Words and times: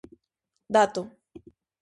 Dato. 0.75 1.01